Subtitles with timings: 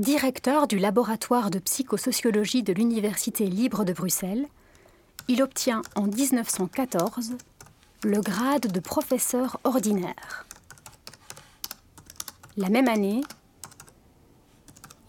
[0.00, 4.46] Directeur du laboratoire de psychosociologie de l'Université libre de Bruxelles,
[5.28, 7.32] il obtient en 1914
[8.04, 10.46] le grade de professeur ordinaire.
[12.56, 13.20] La même année,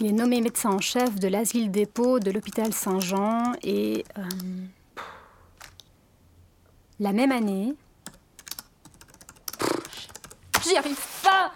[0.02, 4.04] il est nommé médecin en chef de l'asile dépôt de l'hôpital Saint-Jean et...
[4.18, 4.24] euh,
[7.00, 7.76] la même année...
[10.66, 11.54] J'y arrive pas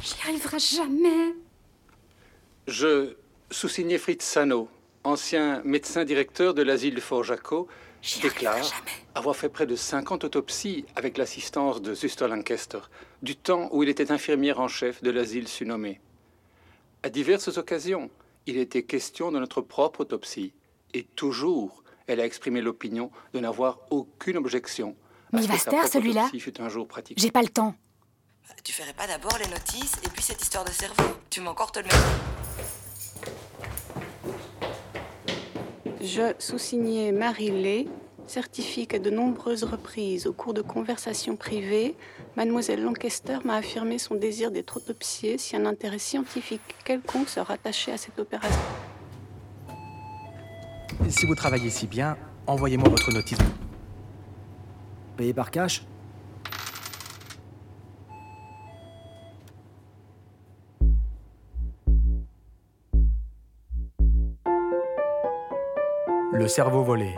[0.00, 1.34] J'y arriverai jamais
[2.68, 3.14] Je
[3.50, 4.68] sous-signé Fritz Sano,
[5.02, 7.66] ancien médecin directeur de l'asile de Fort-Jaco,
[8.02, 8.70] J'y déclare
[9.14, 12.80] avoir fait près de 50 autopsies avec l'assistance de Zuster Lancaster,
[13.22, 15.98] du temps où il était infirmier en chef de l'asile surnommé.
[17.02, 18.10] À diverses occasions,
[18.44, 20.52] il était question de notre propre autopsie,
[20.92, 24.94] et toujours, elle a exprimé l'opinion de n'avoir aucune objection.
[25.32, 26.30] Mais il va se taire, celui-là.
[27.16, 27.74] J'ai pas le temps.
[28.62, 31.72] Tu ferais pas d'abord les notices et puis cette histoire de cerveau Tu m'as encore
[31.72, 32.47] te le mettre.
[36.00, 37.86] Je, sous-signé Marie Lay,
[38.28, 41.96] certifie qu'à de nombreuses reprises, au cours de conversations privées,
[42.36, 47.92] Mademoiselle Lancaster m'a affirmé son désir d'être autopsiée si un intérêt scientifique quelconque se rattachait
[47.92, 48.60] à cette opération.
[51.08, 53.38] Si vous travaillez si bien, envoyez-moi votre notice.
[55.16, 55.84] Payé par cash?
[66.48, 67.14] Le cerveau volé,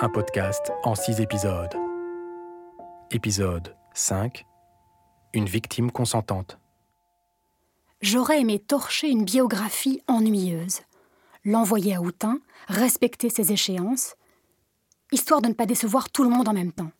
[0.00, 1.76] un podcast en six épisodes.
[3.10, 4.46] Épisode 5.
[5.34, 6.56] Une victime consentante.
[8.00, 10.80] J'aurais aimé torcher une biographie ennuyeuse,
[11.44, 14.16] l'envoyer à Outin, respecter ses échéances,
[15.12, 16.90] histoire de ne pas décevoir tout le monde en même temps.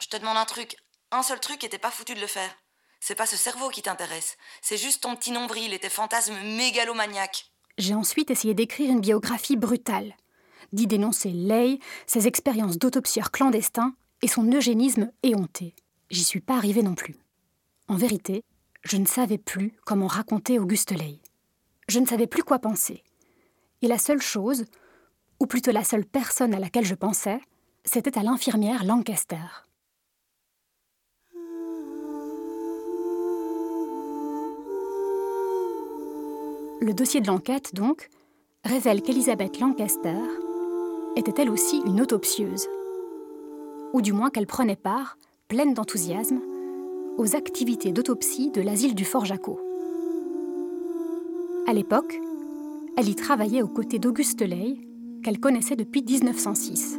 [0.00, 0.76] Je te demande un truc.
[1.10, 2.54] Un seul truc et t'es pas foutu de le faire.
[3.00, 4.36] C'est pas ce cerveau qui t'intéresse.
[4.62, 7.50] C'est juste ton petit nombril et tes fantasmes mégalomaniaques.
[7.78, 10.14] J'ai ensuite essayé d'écrire une biographie brutale,
[10.72, 15.74] d'y dénoncer Lay, ses expériences d'autopsieur clandestin et son eugénisme éhonté.
[16.10, 17.16] J'y suis pas arrivée non plus.
[17.88, 18.42] En vérité,
[18.84, 21.20] je ne savais plus comment raconter Auguste Lay.
[21.88, 23.02] Je ne savais plus quoi penser.
[23.82, 24.64] Et la seule chose,
[25.40, 27.40] ou plutôt la seule personne à laquelle je pensais,
[27.84, 29.36] c'était à l'infirmière Lancaster.
[36.80, 38.10] Le dossier de l'enquête, donc,
[38.64, 40.18] révèle qu'Elizabeth Lancaster
[41.16, 42.68] était elle aussi une autopsieuse.
[43.92, 45.16] Ou du moins qu'elle prenait part,
[45.48, 46.40] pleine d'enthousiasme,
[47.16, 49.60] aux activités d'autopsie de l'asile du Fort Jaco.
[51.66, 52.18] À l'époque,
[52.96, 54.76] elle y travaillait aux côtés d'Auguste Ley,
[55.22, 56.98] qu'elle connaissait depuis 1906,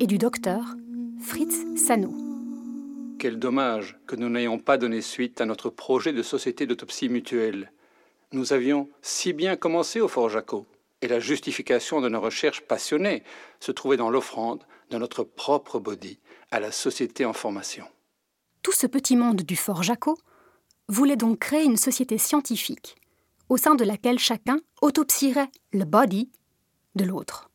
[0.00, 0.76] et du docteur
[1.20, 2.14] Fritz Sano.
[3.18, 7.72] Quel dommage que nous n'ayons pas donné suite à notre projet de société d'autopsie mutuelle.
[8.32, 10.66] Nous avions si bien commencé au Fort Jaco,
[11.02, 13.22] et la justification de nos recherches passionnées
[13.60, 16.18] se trouvait dans l'offrande de notre propre body
[16.50, 17.84] à la société en formation.
[18.62, 20.18] Tout ce petit monde du Fort Jaco
[20.88, 22.96] voulait donc créer une société scientifique
[23.48, 26.30] au sein de laquelle chacun autopsierait le body
[26.94, 27.50] de l'autre.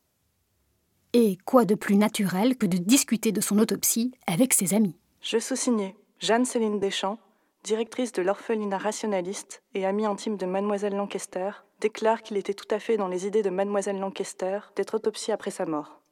[1.12, 4.96] Et quoi de plus naturel que de discuter de son autopsie avec ses amis?
[5.20, 7.18] Je sous-signais Jeanne-Céline Deschamps,
[7.64, 12.78] directrice de l'orphelinat rationaliste et amie intime de Mademoiselle Lancaster, déclare qu'il était tout à
[12.78, 16.02] fait dans les idées de Mademoiselle Lancaster d'être autopsiée après sa mort.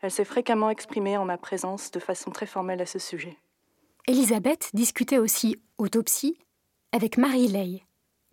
[0.00, 3.36] Elle s'est fréquemment exprimée en ma présence de façon très formelle à ce sujet.
[4.06, 6.38] Elisabeth discutait aussi autopsie
[6.92, 7.82] avec Marie Ley,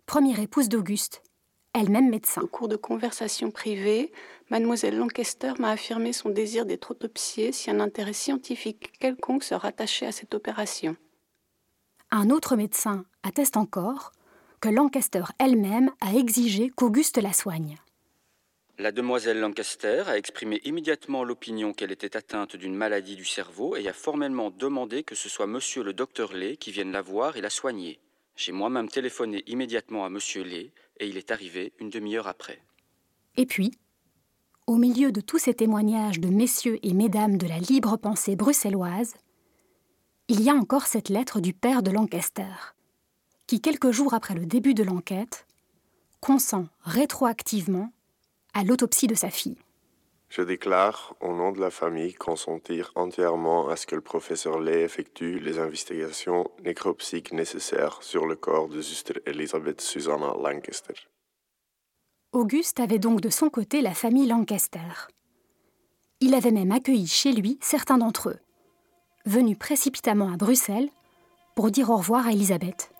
[0.06, 1.22] première épouse d'Auguste,
[1.72, 2.42] elle-même médecin.
[2.42, 4.12] Au cours de conversations privées,
[4.48, 10.06] Mademoiselle Lancaster m'a affirmé son désir d'être autopsiée si un intérêt scientifique quelconque se rattachait
[10.06, 10.96] à cette opération.
[12.14, 14.12] Un autre médecin atteste encore
[14.60, 17.78] que Lancaster elle-même a exigé qu'Auguste la soigne.
[18.78, 23.88] La demoiselle Lancaster a exprimé immédiatement l'opinion qu'elle était atteinte d'une maladie du cerveau et
[23.88, 27.40] a formellement demandé que ce soit monsieur le docteur Lay qui vienne la voir et
[27.40, 27.98] la soigner.
[28.36, 30.70] J'ai moi-même téléphoné immédiatement à monsieur Lay
[31.00, 32.60] et il est arrivé une demi-heure après.
[33.38, 33.72] Et puis,
[34.66, 39.14] au milieu de tous ces témoignages de messieurs et mesdames de la libre pensée bruxelloise,
[40.32, 42.54] il y a encore cette lettre du père de Lancaster,
[43.46, 45.46] qui, quelques jours après le début de l'enquête,
[46.20, 47.92] consent rétroactivement
[48.54, 49.58] à l'autopsie de sa fille.
[50.30, 54.80] Je déclare, au nom de la famille, consentir entièrement à ce que le professeur Lay
[54.80, 60.94] effectue les investigations nécropsiques nécessaires sur le corps de Zuster Elizabeth Susanna Lancaster.
[62.32, 65.10] Auguste avait donc de son côté la famille Lancaster.
[66.20, 68.38] Il avait même accueilli chez lui certains d'entre eux,
[69.26, 70.88] venus précipitamment à Bruxelles
[71.54, 72.92] pour dire au revoir à Elisabeth.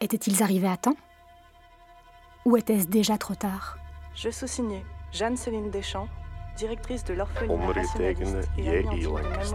[0.00, 0.96] Étaient-ils arrivés à temps
[2.44, 3.76] Ou était-ce déjà trop tard
[4.14, 6.08] Je sous-signais Jeanne-Céline Deschamps,
[6.56, 7.82] directrice de l'orphelinat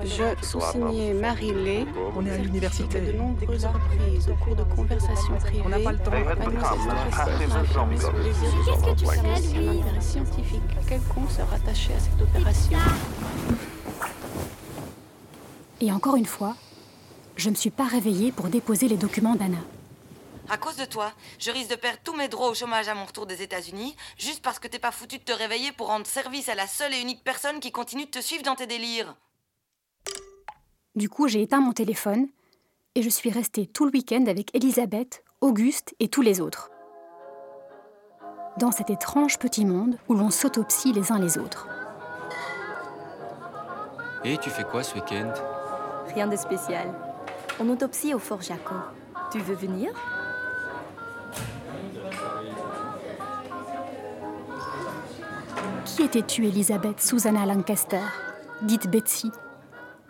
[0.03, 1.85] Je sous-signais Marie Lay,
[2.15, 2.99] On est à l'université.
[2.99, 5.63] de nombreuses reprises au cours de conversations privées.
[5.65, 6.11] On n'a pas le temps.
[6.11, 6.27] Désir
[8.77, 12.77] de tu sais, intérêt scientifique quelconque se rattachait à cette opération.
[15.83, 16.55] Et encore une fois,
[17.35, 19.57] je ne me suis pas réveillée pour déposer les documents d'Anna.
[20.49, 23.03] À cause de toi, je risque de perdre tous mes droits au chômage à mon
[23.03, 26.47] retour des États-Unis, juste parce que t'es pas foutu de te réveiller pour rendre service
[26.47, 29.13] à la seule et unique personne qui continue de te suivre dans tes délires.
[30.95, 32.29] Du coup, j'ai éteint mon téléphone
[32.95, 36.69] et je suis restée tout le week-end avec Elisabeth, Auguste et tous les autres.
[38.57, 41.67] Dans cet étrange petit monde où l'on s'autopsie les uns les autres.
[44.23, 45.33] Et tu fais quoi ce week-end?
[46.07, 46.93] Rien de spécial.
[47.59, 48.75] On autopsie au Fort Jaco.
[49.31, 49.91] Tu veux venir?
[55.85, 58.01] Qui était-tu, Elisabeth Susanna Lancaster,
[58.61, 59.31] dite Betsy,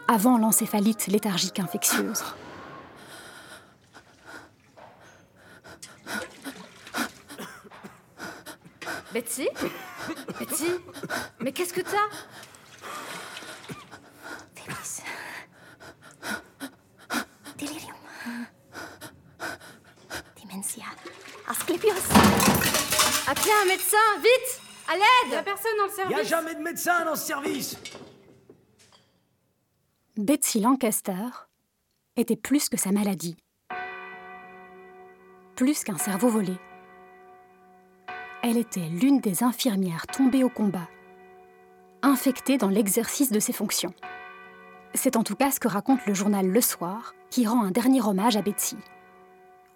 [0.08, 2.24] avant l'encéphalite léthargique infectieuse.
[9.14, 9.48] Betsy?
[10.40, 10.72] Betsy?
[11.40, 12.10] Mais qu'est-ce que t'as?
[21.54, 21.94] Asclepios.
[23.28, 26.62] Appelez un médecin, vite À l'aide Y'a personne dans le Il service a jamais de
[26.62, 27.78] médecin dans ce service
[30.18, 31.30] Betsy Lancaster
[32.16, 33.38] était plus que sa maladie.
[35.56, 36.56] Plus qu'un cerveau volé.
[38.42, 40.90] Elle était l'une des infirmières tombées au combat,
[42.02, 43.94] infectée dans l'exercice de ses fonctions.
[44.96, 48.02] C'est en tout cas ce que raconte le journal Le Soir, qui rend un dernier
[48.02, 48.78] hommage à Betsy,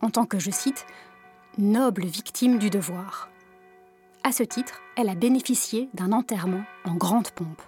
[0.01, 0.85] en tant que, je cite,
[1.57, 3.30] noble victime du devoir.
[4.24, 7.62] À ce titre, elle a bénéficié d'un enterrement en grande pompe.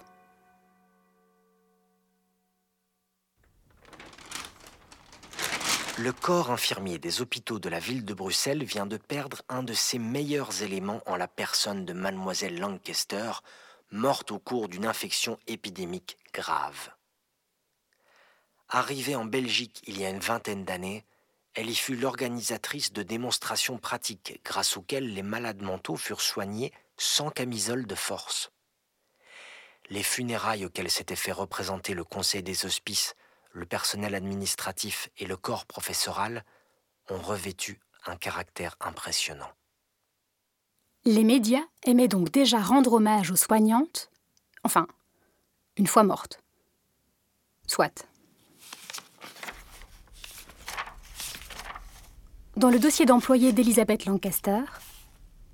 [5.97, 9.73] Le corps infirmier des hôpitaux de la ville de Bruxelles vient de perdre un de
[9.73, 13.31] ses meilleurs éléments en la personne de mademoiselle Lancaster,
[13.91, 16.91] morte au cours d'une infection épidémique grave.
[18.69, 21.05] Arrivée en Belgique il y a une vingtaine d'années,
[21.55, 27.29] elle y fut l'organisatrice de démonstrations pratiques grâce auxquelles les malades mentaux furent soignés sans
[27.29, 28.51] camisole de force.
[29.89, 33.15] Les funérailles auxquelles s'était fait représenter le conseil des hospices
[33.51, 36.45] le personnel administratif et le corps professoral
[37.09, 39.51] ont revêtu un caractère impressionnant.
[41.05, 44.11] Les médias aimaient donc déjà rendre hommage aux soignantes,
[44.63, 44.87] enfin,
[45.77, 46.41] une fois mortes.
[47.67, 48.08] Soit.
[52.59, 54.65] Dans le dossier d'employé d'Elizabeth Lancaster,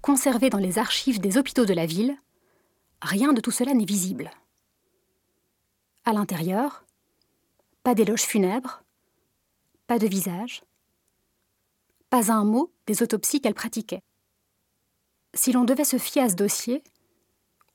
[0.01, 2.17] conservé dans les archives des hôpitaux de la ville,
[2.99, 4.31] rien de tout cela n'est visible.
[6.03, 6.83] À l'intérieur,
[7.83, 8.81] pas d'éloge funèbre,
[9.85, 10.63] pas de visage,
[12.09, 14.01] pas un mot des autopsies qu'elle pratiquait.
[15.35, 16.83] Si l'on devait se fier à ce dossier,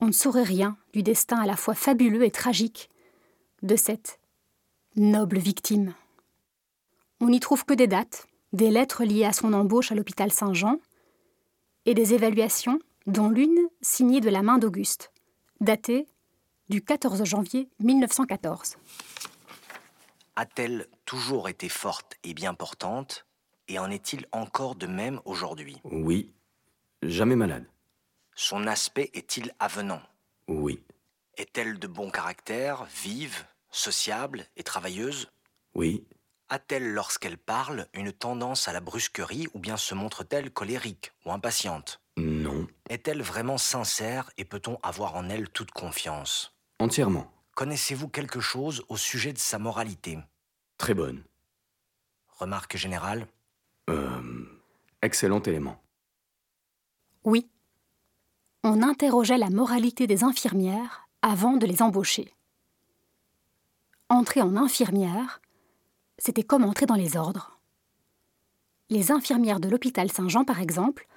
[0.01, 2.89] on ne saurait rien du destin à la fois fabuleux et tragique
[3.61, 4.19] de cette
[4.97, 5.93] noble victime.
[7.21, 10.77] On n'y trouve que des dates, des lettres liées à son embauche à l'hôpital Saint-Jean
[11.85, 15.11] et des évaluations, dont l'une signée de la main d'Auguste,
[15.59, 16.07] datée
[16.69, 18.77] du 14 janvier 1914.
[20.35, 23.25] A-t-elle toujours été forte et bien portante
[23.67, 25.77] Et en est-il encore de même aujourd'hui?
[25.83, 26.31] Oui.
[27.01, 27.65] Jamais malade.
[28.35, 30.01] Son aspect est-il avenant?
[30.47, 30.81] Oui.
[31.37, 35.29] Est-elle de bon caractère, vive, sociable et travailleuse?
[35.73, 36.05] Oui.
[36.51, 42.01] A-t-elle, lorsqu'elle parle, une tendance à la brusquerie ou bien se montre-t-elle colérique ou impatiente?
[42.17, 42.67] Non.
[42.89, 46.53] Est-elle vraiment sincère et peut-on avoir en elle toute confiance?
[46.79, 47.31] Entièrement.
[47.55, 50.19] Connaissez-vous quelque chose au sujet de sa moralité?
[50.77, 51.23] Très bonne.
[52.37, 53.27] Remarque générale
[53.89, 54.45] Euh,
[55.01, 55.81] excellent élément.
[57.23, 57.49] Oui.
[58.65, 62.33] On interrogeait la moralité des infirmières avant de les embaucher.
[64.09, 65.39] Entrer en infirmière,
[66.23, 67.59] c'était comme entrer dans les ordres.
[68.89, 71.07] Les infirmières de l'hôpital Saint-Jean, par exemple,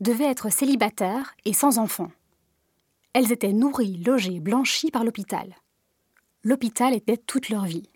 [0.00, 2.10] devaient être célibataires et sans enfants.
[3.12, 5.54] Elles étaient nourries, logées, blanchies par l'hôpital.
[6.42, 7.90] L'hôpital était toute leur vie.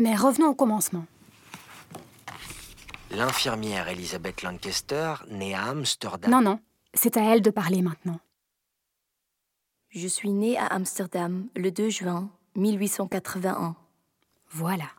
[0.00, 1.06] Mais revenons au commencement.
[3.12, 6.30] L'infirmière Elizabeth Lancaster, née à Amsterdam.
[6.30, 6.60] Non, non,
[6.92, 8.18] c'est à elle de parler maintenant.
[9.90, 13.76] Je suis née à Amsterdam le 2 juin 1881.
[14.50, 14.90] Voilà.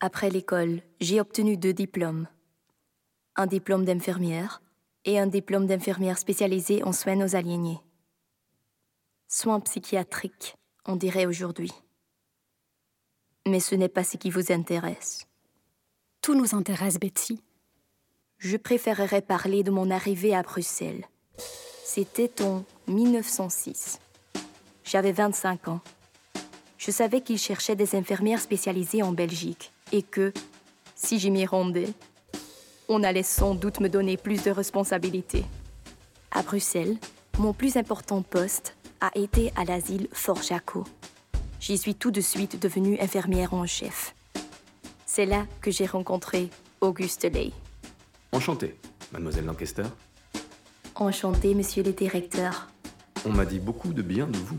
[0.00, 2.28] Après l'école, j'ai obtenu deux diplômes.
[3.36, 4.62] Un diplôme d'infirmière
[5.04, 7.80] et un diplôme d'infirmière spécialisée en soins aux aliénés.
[9.28, 11.72] Soins psychiatriques, on dirait aujourd'hui.
[13.46, 15.26] Mais ce n'est pas ce qui vous intéresse.
[16.20, 17.42] Tout nous intéresse, Betsy.
[18.38, 21.06] Je préférerais parler de mon arrivée à Bruxelles.
[21.84, 23.98] C'était en 1906.
[24.84, 25.80] J'avais 25 ans.
[26.84, 30.34] Je savais qu'il cherchait des infirmières spécialisées en Belgique et que,
[30.94, 31.88] si j'y m'y rendais,
[32.90, 35.46] on allait sans doute me donner plus de responsabilités.
[36.30, 36.98] À Bruxelles,
[37.38, 40.84] mon plus important poste a été à l'asile Fort Jaco.
[41.58, 44.14] J'y suis tout de suite devenue infirmière en chef.
[45.06, 46.50] C'est là que j'ai rencontré
[46.82, 47.52] Auguste Ley.
[48.32, 48.78] Enchanté,
[49.10, 49.84] mademoiselle Lancaster.
[50.96, 52.68] Enchanté, monsieur le directeur.
[53.24, 54.58] On m'a dit beaucoup de bien de vous.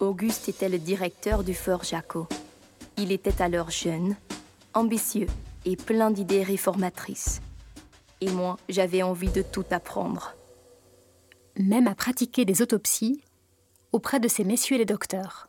[0.00, 2.26] Auguste était le directeur du Fort Jaco.
[2.96, 4.16] Il était alors jeune,
[4.72, 5.26] ambitieux
[5.66, 7.42] et plein d'idées réformatrices.
[8.22, 10.34] Et moi, j'avais envie de tout apprendre.
[11.58, 13.22] Même à pratiquer des autopsies
[13.92, 15.48] auprès de ces messieurs les docteurs.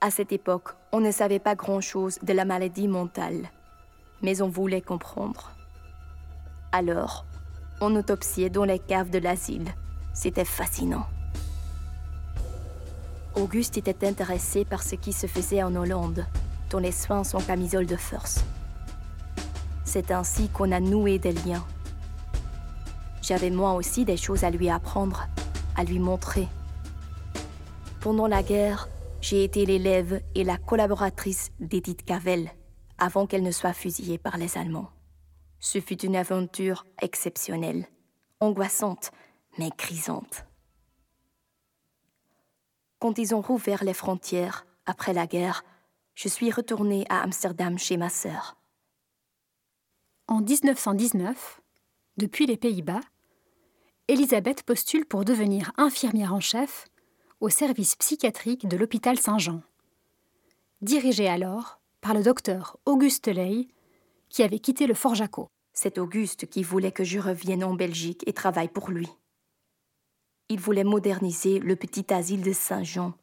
[0.00, 3.50] À cette époque, on ne savait pas grand-chose de la maladie mentale,
[4.22, 5.50] mais on voulait comprendre.
[6.70, 7.26] Alors,
[7.80, 9.74] on autopsiait dans les caves de l'asile.
[10.14, 11.06] C'était fascinant.
[13.36, 16.24] Auguste était intéressé par ce qui se faisait en Hollande,
[16.70, 18.44] dont les soins sont camisole de force.
[19.84, 21.64] C'est ainsi qu'on a noué des liens.
[23.22, 25.26] J'avais moi aussi des choses à lui apprendre,
[25.76, 26.46] à lui montrer.
[28.00, 28.88] Pendant la guerre,
[29.20, 32.50] j'ai été l'élève et la collaboratrice d'Edith Cavell,
[32.98, 34.90] avant qu'elle ne soit fusillée par les Allemands.
[35.58, 37.86] Ce fut une aventure exceptionnelle,
[38.38, 39.10] angoissante,
[39.58, 40.44] mais grisante.
[42.98, 45.64] Quand ils ont rouvert les frontières, après la guerre,
[46.14, 48.56] je suis retournée à Amsterdam chez ma sœur.
[50.28, 51.60] En 1919,
[52.16, 53.00] depuis les Pays-Bas,
[54.08, 56.86] Elisabeth postule pour devenir infirmière en chef
[57.40, 59.62] au service psychiatrique de l'hôpital Saint-Jean.
[60.80, 63.66] Dirigée alors par le docteur Auguste Ley,
[64.28, 65.48] qui avait quitté le Fort Jaco.
[65.72, 69.08] C'est Auguste qui voulait que je revienne en Belgique et travaille pour lui.
[70.50, 73.14] Il voulait moderniser le petit asile de Saint-Jean,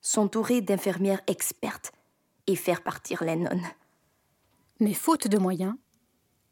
[0.00, 1.92] s'entourer d'infirmières expertes
[2.46, 3.66] et faire partir les nonnes.
[4.80, 5.74] Mais faute de moyens,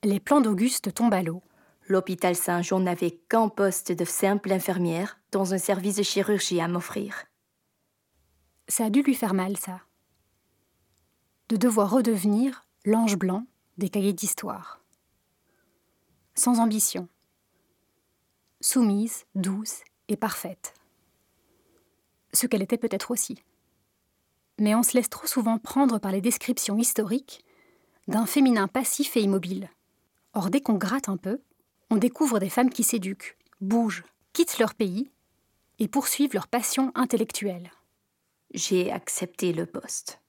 [0.04, 1.42] les plans d'Auguste tombent à l'eau.
[1.88, 7.24] L'hôpital Saint-Jean n'avait qu'un poste de simple infirmière dans un service de chirurgie à m'offrir.
[8.68, 9.80] Ça a dû lui faire mal, ça.
[11.48, 13.46] De devoir redevenir l'ange blanc
[13.78, 14.84] des cahiers d'histoire.
[16.34, 17.08] Sans ambition.
[18.60, 20.74] Soumise, douce et parfaite.
[22.32, 23.42] Ce qu'elle était peut-être aussi.
[24.58, 27.44] Mais on se laisse trop souvent prendre par les descriptions historiques
[28.08, 29.70] d'un féminin passif et immobile.
[30.34, 31.40] Or, dès qu'on gratte un peu,
[31.90, 35.10] on découvre des femmes qui s'éduquent, bougent, quittent leur pays
[35.78, 37.70] et poursuivent leur passion intellectuelle.
[38.52, 40.20] J'ai accepté le poste.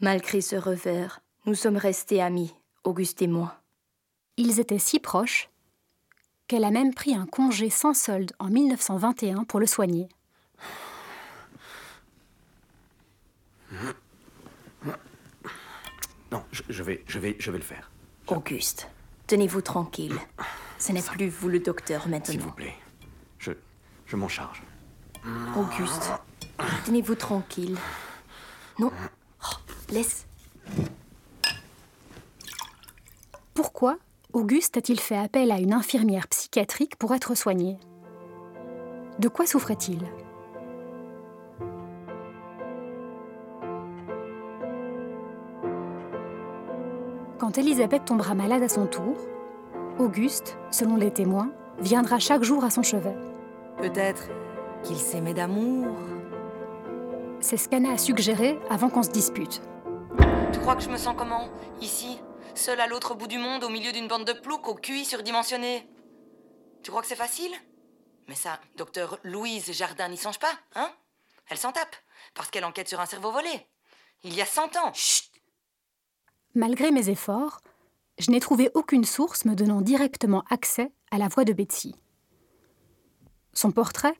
[0.00, 3.60] Malgré ce revers, nous sommes restés amis, Auguste et moi.
[4.36, 5.48] Ils étaient si proches
[6.48, 10.08] qu'elle a même pris un congé sans solde en 1921 pour le soigner.
[16.32, 17.90] Non, je, je vais, je vais, je vais le faire.
[18.26, 18.88] Auguste,
[19.26, 20.16] tenez-vous tranquille.
[20.78, 22.32] Ce n'est plus vous le docteur maintenant.
[22.32, 22.74] S'il vous plaît,
[23.38, 23.52] je,
[24.06, 24.62] je m'en charge.
[25.56, 26.12] Auguste,
[26.84, 27.78] tenez-vous tranquille.
[28.78, 28.90] Non,
[29.42, 29.56] Oh,
[29.90, 30.26] laisse.
[34.34, 37.78] Auguste a-t-il fait appel à une infirmière psychiatrique pour être soigné?
[39.20, 40.00] De quoi souffrait-il?
[47.38, 49.14] Quand Elisabeth tombera malade à son tour,
[50.00, 53.14] Auguste, selon les témoins, viendra chaque jour à son chevet.
[53.76, 54.30] Peut-être
[54.82, 55.94] qu'il s'aimait d'amour.
[57.38, 59.62] C'est ce qu'Anna a suggéré avant qu'on se dispute.
[60.52, 61.44] Tu crois que je me sens comment?
[61.80, 62.18] Ici?
[62.56, 65.88] Seule à l'autre bout du monde, au milieu d'une bande de ploucs au QI surdimensionné
[66.82, 67.52] Tu crois que c'est facile?
[68.28, 70.90] Mais ça, docteur Louise Jardin n'y songe pas, hein?
[71.48, 71.96] Elle s'en tape,
[72.34, 73.66] parce qu'elle enquête sur un cerveau volé.
[74.22, 74.92] Il y a cent ans.
[74.94, 75.30] Chut
[76.54, 77.60] Malgré mes efforts,
[78.18, 81.96] je n'ai trouvé aucune source me donnant directement accès à la voix de Betsy.
[83.52, 84.16] Son portrait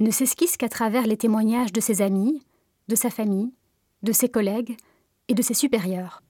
[0.00, 2.42] ne s'esquisse qu'à travers les témoignages de ses amis,
[2.88, 3.52] de sa famille,
[4.02, 4.76] de ses collègues
[5.28, 6.22] et de ses supérieurs.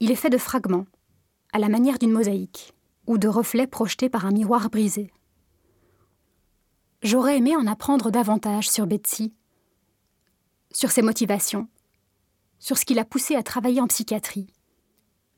[0.00, 0.86] Il est fait de fragments,
[1.52, 2.72] à la manière d'une mosaïque,
[3.06, 5.12] ou de reflets projetés par un miroir brisé.
[7.02, 9.34] J'aurais aimé en apprendre davantage sur Betsy,
[10.72, 11.68] sur ses motivations,
[12.58, 14.46] sur ce qui l'a poussée à travailler en psychiatrie.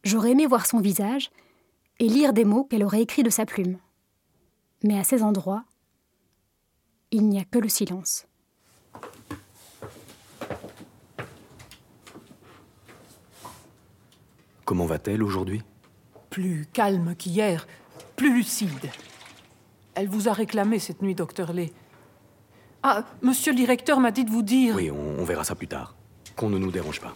[0.05, 1.31] J'aurais aimé voir son visage
[1.99, 3.79] et lire des mots qu'elle aurait écrits de sa plume.
[4.85, 5.65] Mais à ces endroits,
[7.11, 8.27] il n'y a que le silence.
[14.65, 15.63] Comment va-t-elle aujourd'hui?
[16.31, 17.67] Plus calme qu'hier,
[18.17, 18.91] plus lucide.
[19.95, 21.73] Elle vous a réclamé cette nuit, docteur Lay.
[22.83, 24.75] Ah, monsieur le directeur m'a dit de vous dire.
[24.75, 25.95] Oui, on, on verra ça plus tard.
[26.37, 27.13] Qu'on ne nous dérange pas.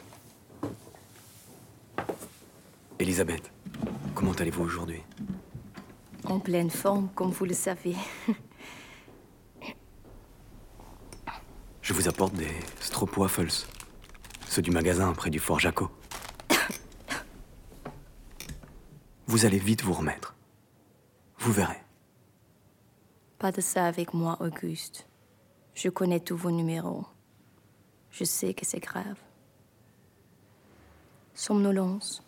[2.98, 3.50] Elisabeth,
[4.14, 5.02] comment allez-vous aujourd'hui?
[6.24, 7.94] En pleine forme, comme vous le savez.
[11.82, 12.50] Je vous apporte des
[12.80, 13.48] stroopwafels.
[14.48, 15.90] Ceux du magasin près du fort Jaco.
[19.36, 20.34] Vous allez vite vous remettre.
[21.40, 21.82] Vous verrez.
[23.38, 25.06] Pas de ça avec moi, Auguste.
[25.74, 27.04] Je connais tous vos numéros.
[28.10, 29.18] Je sais que c'est grave.
[31.34, 32.22] Somnolence,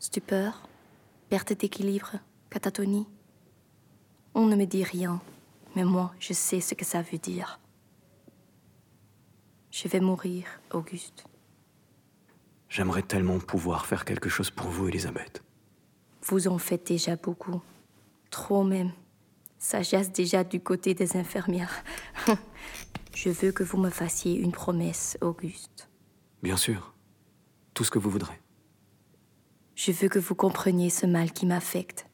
[0.00, 0.68] stupeur,
[1.28, 2.16] perte d'équilibre,
[2.50, 3.06] catatonie.
[4.34, 5.22] On ne me dit rien,
[5.76, 7.60] mais moi, je sais ce que ça veut dire.
[9.70, 11.24] Je vais mourir, Auguste.
[12.68, 15.44] J'aimerais tellement pouvoir faire quelque chose pour vous, Elisabeth.
[16.28, 17.62] Vous en faites déjà beaucoup.
[18.30, 18.92] Trop même.
[19.58, 21.82] Ça jasse déjà du côté des infirmières.
[23.14, 25.88] Je veux que vous me fassiez une promesse, Auguste.
[26.42, 26.94] Bien sûr.
[27.72, 28.38] Tout ce que vous voudrez.
[29.74, 32.06] Je veux que vous compreniez ce mal qui m'affecte.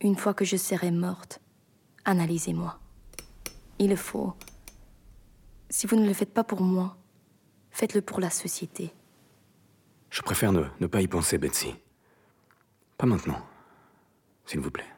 [0.00, 1.40] Une fois que je serai morte,
[2.04, 2.78] analysez-moi.
[3.78, 4.34] Il le faut.
[5.70, 6.98] Si vous ne le faites pas pour moi,
[7.70, 8.92] faites-le pour la société.
[10.10, 11.74] Je préfère ne, ne pas y penser, Betsy.
[12.96, 13.44] Pas maintenant.
[14.46, 14.90] S'il vous plaît.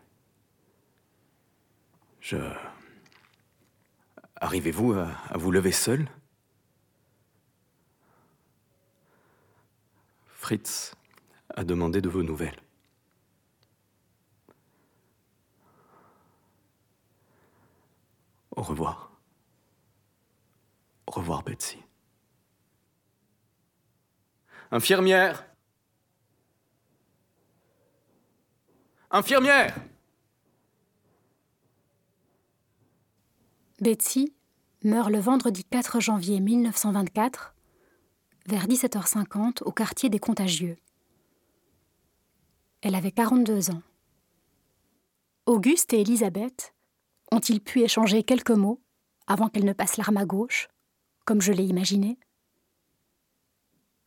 [2.21, 2.37] Je.
[4.37, 6.09] Arrivez-vous à, à vous lever seul?
[10.27, 10.94] Fritz
[11.55, 12.61] a demandé de vos nouvelles.
[18.57, 19.11] Au revoir.
[21.07, 21.83] Au revoir, Betsy.
[24.70, 25.47] Infirmière
[29.16, 29.74] Infirmière
[33.81, 34.35] Betsy
[34.85, 37.55] meurt le vendredi 4 janvier 1924,
[38.46, 40.76] vers 17h50, au quartier des Contagieux.
[42.83, 43.81] Elle avait 42 ans.
[45.46, 46.74] Auguste et Elisabeth
[47.33, 48.83] ont-ils pu échanger quelques mots
[49.26, 50.68] avant qu'elle ne passe l'arme à gauche,
[51.24, 52.18] comme je l'ai imaginé?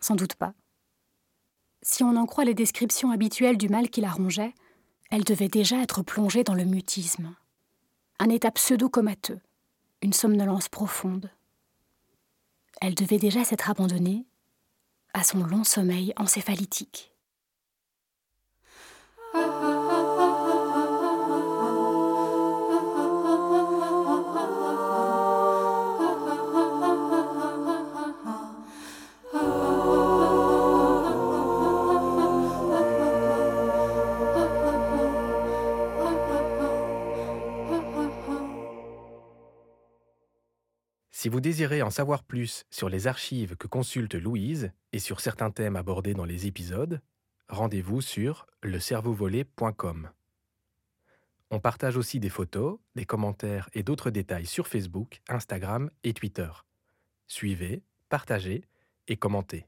[0.01, 0.53] Sans doute pas.
[1.81, 4.53] Si on en croit les descriptions habituelles du mal qui la rongeait,
[5.09, 7.35] elle devait déjà être plongée dans le mutisme,
[8.19, 9.39] un état pseudo-comateux,
[10.01, 11.31] une somnolence profonde.
[12.81, 14.25] Elle devait déjà s'être abandonnée
[15.13, 17.08] à son long sommeil encéphalitique.
[41.19, 45.51] Si vous désirez en savoir plus sur les archives que consulte Louise et sur certains
[45.51, 47.01] thèmes abordés dans les épisodes,
[47.49, 50.11] rendez-vous sur lecerveauvolé.com.
[51.51, 56.49] On partage aussi des photos, des commentaires et d'autres détails sur Facebook, Instagram et Twitter.
[57.27, 58.63] Suivez, partagez
[59.09, 59.67] et commentez.